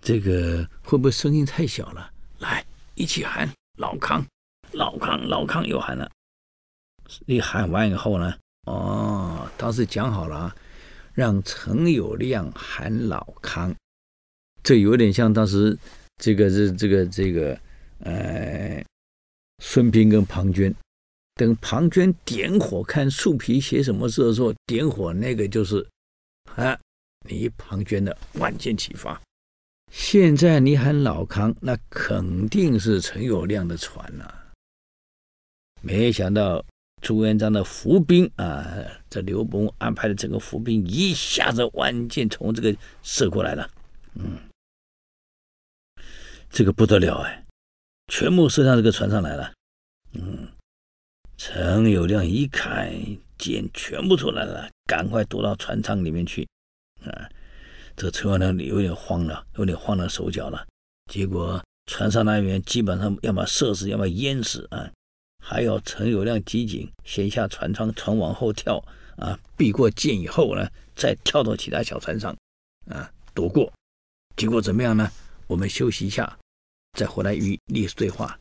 [0.00, 2.10] 这个会不会声音太小了？
[2.40, 2.64] 来，
[2.96, 4.26] 一起喊老康，
[4.72, 6.10] 老康，老康，又喊了。
[7.26, 8.34] 你喊完以后呢？
[8.66, 10.56] 哦，当时讲好了啊，
[11.12, 13.74] 让陈友谅喊老康，
[14.62, 15.76] 这有点像当时
[16.18, 17.58] 这个这这个这个，
[18.00, 18.84] 呃，
[19.58, 20.72] 孙膑跟庞涓。
[21.34, 25.84] 等庞涓点火看树皮写什么字的时候，点火那个就是，
[26.54, 26.78] 啊，
[27.26, 29.20] 你庞涓的万箭齐发。
[29.90, 34.52] 现在你喊老康，那肯定是陈友谅的船了，
[35.80, 36.62] 没想到
[37.02, 38.64] 朱元璋的伏兵啊，
[39.10, 43.68] 这刘伯温安排的整个伏兵一下子万箭从这个射过来了，
[44.14, 44.38] 嗯，
[46.48, 47.44] 这个不得了哎。
[48.08, 49.52] 全部射上这个船上来了。
[50.12, 50.46] 嗯，
[51.36, 52.92] 陈友谅一看
[53.38, 56.46] 箭全部出来了，赶快躲到船舱里面去。
[57.04, 57.28] 啊，
[57.96, 60.66] 这陈友谅有点慌了，有点慌了手脚了。
[61.10, 64.90] 结果船上那边基本上要么射死，要么淹死啊。
[65.44, 68.82] 还有陈友谅机警，先下船舱，船往后跳
[69.16, 72.34] 啊，避过箭以后呢，再跳到其他小船上
[72.88, 73.70] 啊，躲过。
[74.36, 75.10] 结果怎么样呢？
[75.48, 76.38] 我们休息一下，
[76.96, 78.38] 再回来与历史对话。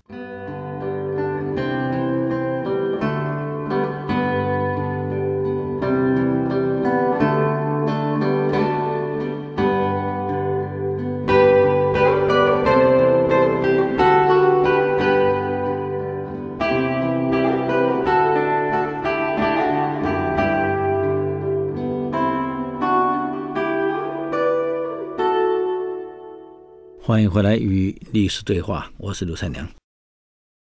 [27.11, 29.69] 欢迎回来与历史对话，我是刘三娘。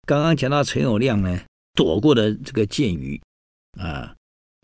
[0.05, 3.21] 刚刚讲到陈友谅呢，躲过了这个箭雨
[3.77, 4.15] 啊，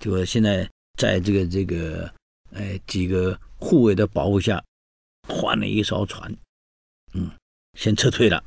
[0.01, 0.65] 就现在
[0.97, 2.09] 在这个这个
[2.53, 4.63] 哎几个护卫的保护下，
[5.27, 6.33] 换了一艘船，
[7.15, 7.29] 嗯，
[7.77, 8.41] 先撤退了，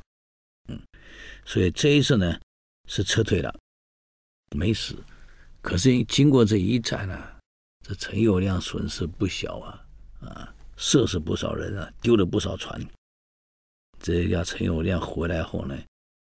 [0.67, 0.81] 嗯，
[1.45, 2.39] 所以这一次呢
[2.87, 3.55] 是撤退了，
[4.55, 4.95] 没死。
[5.61, 7.15] 可是经过这一战呢，
[7.87, 9.85] 这陈友谅损失不小啊，
[10.21, 12.83] 啊，射死不少人啊，丢了不少船。
[13.99, 15.77] 这叫陈友谅回来后呢，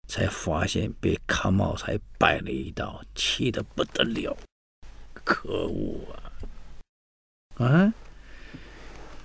[0.08, 4.36] 才发现被康茂才摆了一道，气得不得了，
[5.24, 6.00] 可恶
[7.56, 7.66] 啊！
[7.66, 7.94] 啊，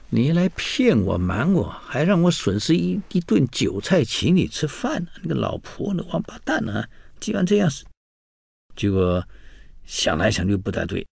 [0.10, 6.90] 你来骗我瞒我，还让我损失一一顿酒菜请你吃饭，那个老婆，那王八蛋啊！
[7.20, 7.70] 既然这样，
[8.76, 9.26] 结果
[9.86, 11.06] 想来想去不太对，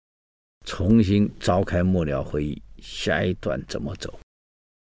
[0.65, 4.19] 重新召开幕僚会议，下一段怎么走？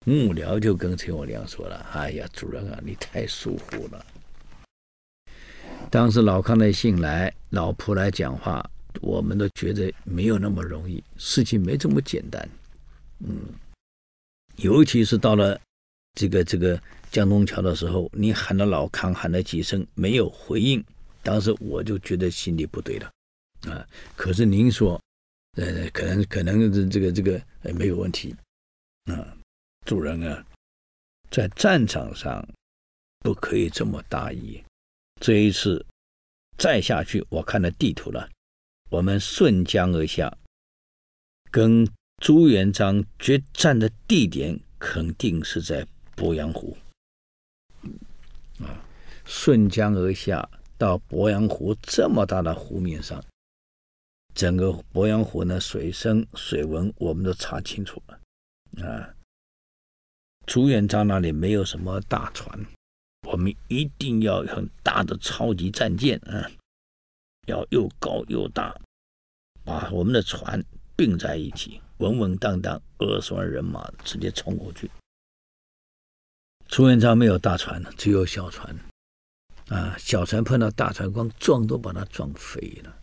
[0.05, 4.05] 幕僚就跟陈友谅说了：“哎呀，主任啊，你太疏忽了。
[5.89, 12.49] 当时老康的信来，老仆来讲话，我们都觉得没有那么容易，事情没这么简单。
[13.19, 13.47] 嗯，
[14.57, 15.59] 尤其是到了
[16.15, 16.77] 这个这个
[17.09, 20.83] 江东桥的时候，你喊了老康喊了几声，没有回应，
[21.21, 23.09] 当时我就觉得心里不对了。
[23.71, 23.87] 啊，
[24.17, 24.99] 可是您说，
[25.55, 28.35] 呃，可能可能这这个这个呃没有问题，
[29.05, 29.33] 啊。”
[29.85, 30.45] 主人啊，
[31.29, 32.47] 在战场上
[33.19, 34.63] 不可以这么大意。
[35.19, 35.85] 这一次
[36.57, 38.29] 再下去，我看了地图了，
[38.89, 40.35] 我们顺江而下，
[41.51, 41.87] 跟
[42.21, 46.77] 朱元璋决战的地点肯定是在鄱阳湖。
[48.59, 48.85] 啊，
[49.25, 53.23] 顺江而下到鄱阳湖这么大的湖面上，
[54.33, 59.13] 整个鄱阳湖呢，水深水文我们都查清楚了啊。
[60.45, 62.59] 朱元璋那里没有什么大船，
[63.27, 66.51] 我们一定要很大的超级战舰啊，
[67.47, 68.75] 要又高又大，
[69.63, 70.61] 把我们的船
[70.97, 74.91] 并在一起，稳稳当当，二十万人马直接冲过去。
[76.67, 78.75] 朱元璋没有大船，只有小船，
[79.69, 82.93] 啊，小船碰到大船，光撞都把它撞飞了。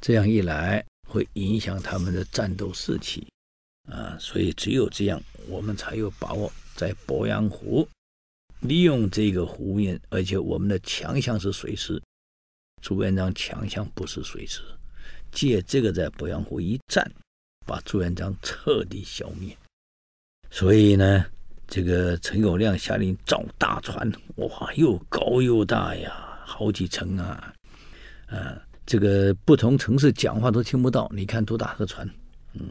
[0.00, 3.31] 这样一来，会影响他们的战斗士气。
[3.90, 7.86] 啊，所以只有这样，我们才有把握在鄱阳湖
[8.60, 12.00] 利用这个湖面，而且我们的强项是水师，
[12.80, 14.62] 朱元璋强项不是水师，
[15.32, 17.10] 借这个在鄱阳湖一战，
[17.66, 19.56] 把朱元璋彻底消灭。
[20.48, 21.26] 所以呢，
[21.66, 27.52] 这个陈友谅下令造大船，哇，又高又大呀，好几层啊，
[28.28, 32.08] 啊，这个不同城市讲话都听不到，你看多大个船，
[32.52, 32.70] 嗯。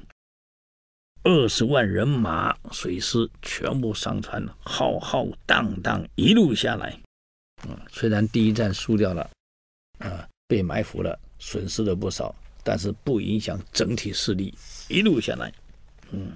[1.23, 6.99] 二十万人马、水师全部上船，浩浩荡荡一路下来。
[7.57, 9.29] 啊，虽然第一战输掉了，
[9.99, 14.51] 啊，被埋伏了，损失了不少，但是不影响整体势力。
[14.87, 15.53] 一路下来，
[16.09, 16.31] 嗯，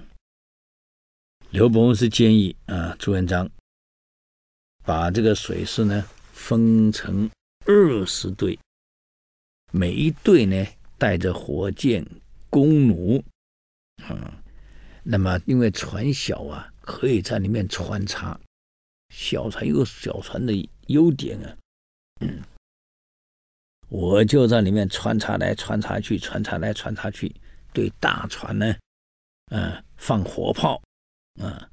[1.50, 3.50] 刘伯温是建议啊，朱元璋
[4.84, 7.28] 把这个水师呢分成
[7.64, 8.56] 二十队，
[9.72, 10.64] 每一队呢
[10.96, 12.06] 带着火箭、
[12.48, 13.20] 弓弩，
[14.04, 14.42] 啊。
[15.08, 18.38] 那么，因为船小啊，可以在里面穿插。
[19.14, 20.52] 小船有小船的
[20.88, 21.56] 优点啊，
[22.20, 22.42] 嗯，
[23.88, 27.32] 我就在里面穿插来穿插去，穿插来穿插去。
[27.72, 28.74] 对大船呢，
[29.52, 30.82] 啊，放火炮，
[31.40, 31.70] 啊，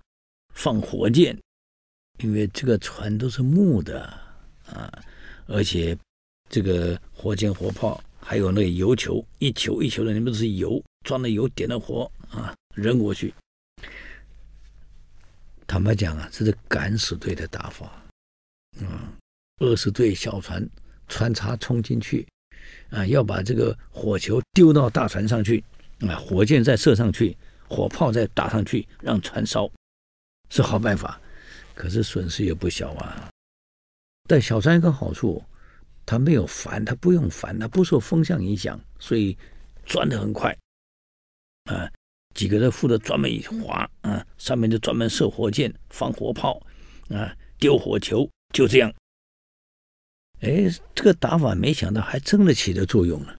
[0.53, 1.35] 放火箭，
[2.19, 4.03] 因为这个船都是木的
[4.67, 4.91] 啊，
[5.47, 5.97] 而且
[6.49, 12.53] 这个火箭、火炮还有那个油球，一球一球的里面都是油，装的油，点的火啊。
[12.73, 13.33] 扔过去，
[15.67, 18.03] 坦白讲啊，这是敢死队的打法，
[18.79, 18.87] 嗯，
[19.59, 20.67] 二十对小船
[21.07, 22.27] 穿插冲进去，
[22.89, 25.63] 啊，要把这个火球丢到大船上去，
[26.01, 29.69] 啊，火箭再射上去，火炮再打上去，让船烧，
[30.49, 31.19] 是好办法。
[31.75, 33.29] 可是损失也不小啊。
[34.27, 35.43] 但小船有个好处，
[36.05, 39.35] 它没有帆，它不用帆，它不受风向影响，所以
[39.85, 40.55] 转得很快。
[41.65, 41.91] 啊，
[42.33, 46.61] 几个人负责专门一划，啊，上面就专门射火箭、放火炮，
[47.09, 48.93] 啊，丢火球，就这样。
[50.41, 53.35] 哎，这个打法没想到还真的起了作用了。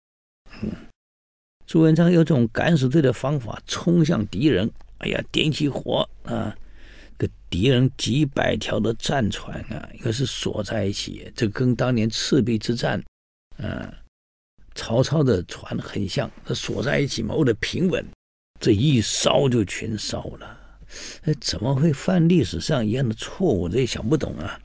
[0.62, 0.70] 嗯，
[1.66, 6.56] 朱元璋用这种敢死队的方法冲向敌人，哎呀，点起火啊！
[7.16, 13.00] 个敌人几百条的战船啊，又是锁在一起，这跟当年赤壁之战，
[13.58, 13.92] 啊，
[14.74, 18.04] 曹操的船很像，它锁在一起嘛，为了平稳，
[18.64, 20.58] 这一烧就全烧了。
[21.24, 23.68] 哎，怎么会犯历史上一样的错误？
[23.68, 24.58] 这也想不懂啊。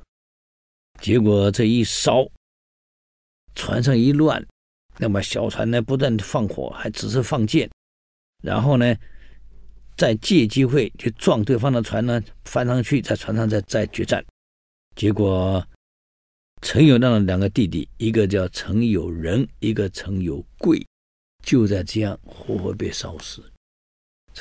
[1.02, 2.26] 结果这一烧，
[3.56, 4.42] 船上一乱，
[4.98, 7.70] 那么小船呢，不但放火，还只是放箭，
[8.42, 8.96] 然后呢，
[9.98, 14.24] 再借机会去撞对方的船呢，翻上去，在船上再再决战。
[14.96, 15.62] 结果
[16.62, 20.86] 陈友谅的两个弟弟，一个叫陈友仁，一个陈友贵，
[21.44, 23.44] 就在这样活活被烧死。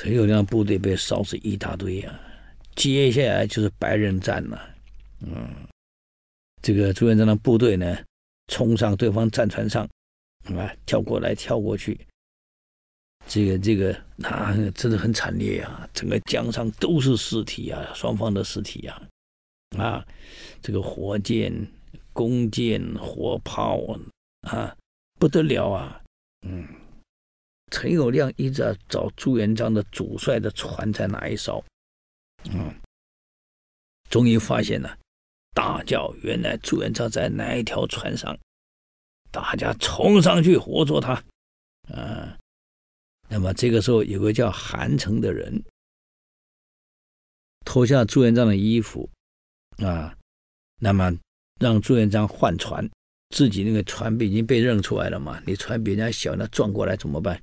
[0.01, 2.17] 陈友谅部队被烧死一大堆啊！
[2.73, 4.75] 接下来就是白刃战了。
[5.19, 5.53] 嗯，
[6.61, 7.97] 这个朱元璋的部队呢，
[8.47, 9.83] 冲上对方战船上，
[10.55, 11.99] 啊，跳过来跳过去。
[13.27, 15.85] 这个这个那真的很惨烈啊！
[15.93, 19.01] 整个江上都是尸体啊，双方的尸体啊，
[19.77, 20.07] 啊，
[20.61, 21.53] 这个火箭、
[22.13, 23.81] 弓箭、火炮
[24.47, 24.73] 啊，
[25.19, 26.01] 不得了啊！
[26.47, 26.65] 嗯，
[27.69, 31.63] 陈友谅一直在找朱元璋的主帅的船在哪一艘，
[32.51, 32.73] 嗯，
[34.09, 34.97] 终于发现了，
[35.53, 38.37] 大叫：原来朱元璋在哪一条船上？
[39.31, 41.13] 大家冲上去活捉他，
[41.93, 42.35] 啊！
[43.27, 45.63] 那么这个时候，有个叫韩城的人
[47.63, 49.07] 脱下朱元璋的衣服，
[49.77, 50.17] 啊，
[50.81, 51.15] 那么
[51.59, 52.89] 让朱元璋换船，
[53.29, 55.39] 自己那个船已经被认出来了嘛？
[55.45, 57.39] 你船比人家小，那撞过来怎么办？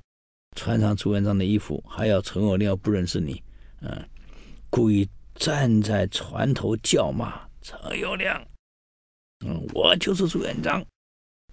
[0.57, 3.41] 穿上朱元璋的衣服，还要陈友谅不认识你，
[3.81, 4.09] 嗯，
[4.71, 8.43] 故意站在船头叫骂陈友谅，
[9.45, 10.83] 嗯，我就是朱元璋，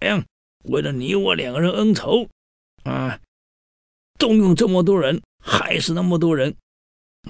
[0.00, 0.24] 哎呀，
[0.64, 2.26] 为了你我两个人恩仇，
[2.84, 3.20] 啊。
[4.16, 6.54] 动用这么多人，害死那么多人，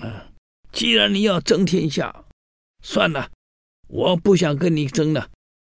[0.03, 0.31] 啊！
[0.71, 2.25] 既然你要争天下，
[2.83, 3.29] 算了，
[3.89, 5.31] 我不想跟你争了。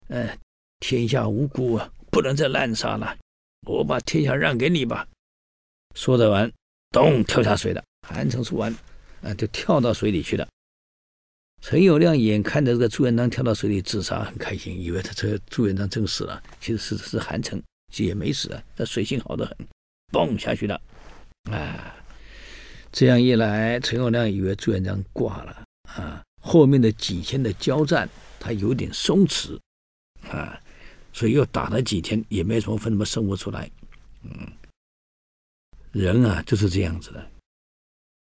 [0.09, 0.37] 嗯，
[0.79, 3.17] 天下无辜啊，不能再滥杀了，
[3.65, 5.05] 我把天下让给你吧。
[5.99, 6.49] 说着完，
[6.91, 7.83] 咚，跳下水了。
[8.07, 8.73] 韩城说完，
[9.21, 10.47] 啊，就跳到水里去了。
[11.61, 17.61] 陈友谅眼看着这个朱元璋跳到水里自杀，很开心，以为他这朱元璋真死了，其实是是韩城，
[17.97, 19.57] 也没死啊，他水性好得很，
[20.09, 20.81] 蹦下去了。
[21.51, 21.93] 啊，
[22.93, 26.23] 这样一来，陈友谅以为朱元璋挂了啊。
[26.41, 29.59] 后面的几天的交战，他有点松弛
[30.29, 30.57] 啊，
[31.11, 33.69] 所以又打了几天，也没什么分什么胜负出来。
[34.23, 34.47] 嗯，
[35.91, 37.31] 人啊就是这样子的。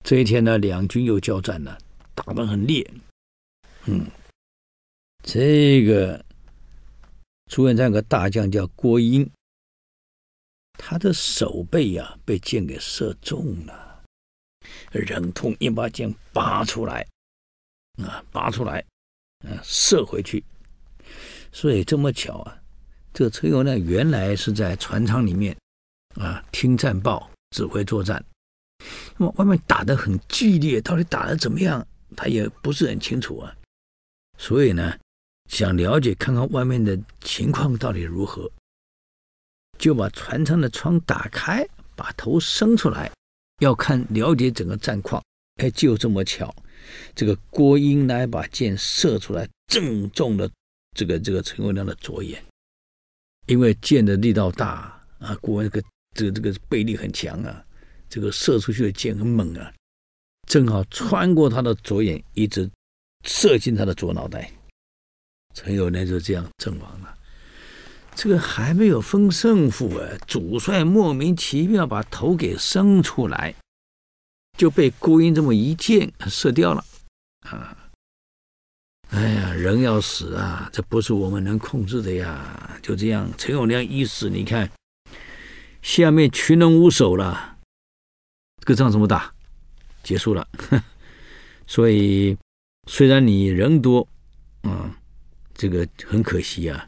[0.05, 1.77] 这一天呢，两军又交战了，
[2.15, 2.89] 打得很烈。
[3.85, 4.05] 嗯，
[5.23, 6.23] 这个
[7.51, 9.29] 朱元璋有个大将叫郭英。
[10.79, 14.03] 他的手背呀、啊，被箭给射中了，
[14.91, 17.05] 忍痛一把箭拔出来，
[18.03, 18.79] 啊，拔出来，
[19.39, 20.43] 啊，射回去。
[21.51, 22.61] 所以这么巧啊，
[23.11, 25.57] 这个陈友谅原来是在船舱里面，
[26.13, 28.23] 啊，听战报，指挥作战。
[29.17, 31.85] 那么外面打得很激烈，到底打得怎么样，
[32.15, 33.55] 他也不是很清楚啊。
[34.37, 34.97] 所以呢，
[35.49, 38.49] 想了解看看外面的情况到底如何。
[39.79, 41.63] 就把船舱的窗打开，
[41.95, 43.11] 把头伸出来，
[43.59, 45.23] 要看了解整个战况。
[45.61, 46.55] 哎，就这么巧，
[47.15, 50.49] 这个郭英来把箭射出来，正中了
[50.95, 52.43] 这个这个陈友谅的左眼。
[53.47, 55.87] 因为箭的力道大啊，郭英这个
[56.17, 57.63] 这个这个背力很强啊，
[58.09, 59.71] 这个射出去的箭很猛啊，
[60.47, 62.67] 正好穿过他的左眼，一直
[63.23, 64.51] 射进他的左脑袋。
[65.53, 67.15] 陈友谅就这样阵亡了。
[68.15, 70.09] 这个还没有分胜负啊！
[70.25, 73.53] 主帅莫名其妙把头给伸出来，
[74.57, 76.83] 就被郭英这么一箭射掉了
[77.41, 77.77] 啊！
[79.09, 82.79] 哎呀，人要死啊，这不是我们能控制的呀！
[82.81, 84.67] 就这样，陈友谅一死，你看
[85.87, 87.57] 下面群龙无首了，
[88.59, 89.33] 这个仗怎么打？
[90.03, 90.45] 结束了。
[91.65, 92.37] 所以
[92.87, 94.05] 虽然你人多，
[94.63, 94.93] 嗯。
[95.53, 96.87] 这个很可惜啊，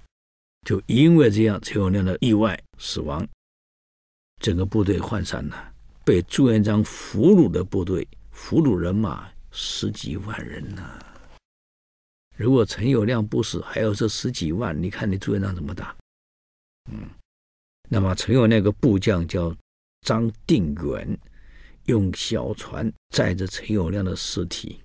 [0.64, 3.28] 就因为这样陈友谅的意外死亡，
[4.40, 5.74] 整个部队涣散了，
[6.06, 11.00] 被朱元璋俘虏的部队，俘虏人马十几万人呐、啊。
[12.36, 15.96] 如果陈友谅不死，还有这十几万，你看你朱元璋怎么打？
[16.92, 17.10] 嗯，
[17.90, 19.54] 那么陈友谅那个部将叫
[20.06, 21.18] 张定远，
[21.86, 24.80] 用小船载着陈友谅的尸体，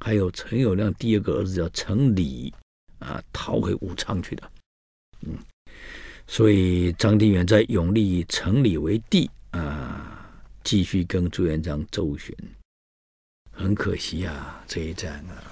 [0.00, 2.52] 还有陈友谅第二个儿子叫陈礼
[2.98, 4.50] 啊，逃回武昌去的。
[5.26, 5.36] 嗯，
[6.26, 10.32] 所以张定远在拥立陈礼为帝啊，
[10.64, 12.34] 继续跟朱元璋周旋。
[13.52, 15.44] 很可惜啊，这一战啊。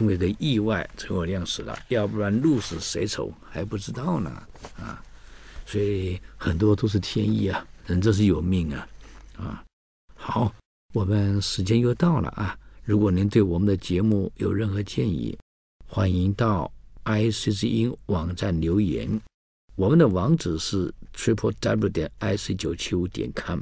[0.00, 4.30] 因为个意外，陈友谅死了，要不然鹿死谁手还不知道呢
[4.78, 5.04] 啊！
[5.64, 8.88] 所以很多都是天意啊，人这是有命啊
[9.36, 9.64] 啊！
[10.14, 10.52] 好，
[10.92, 12.56] 我们时间又到了啊！
[12.84, 15.36] 如果您对我们的节目有任何建议，
[15.86, 16.70] 欢迎到
[17.04, 19.20] IC 之音网站留言，
[19.76, 23.60] 我们的网址是 triple w 点 ic 九七五点 com，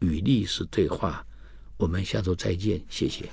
[0.00, 1.24] 与历史对话。
[1.76, 3.28] 我们下周再见，谢谢。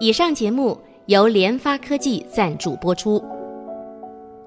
[0.00, 3.37] 以上节目由联发科技赞助播出。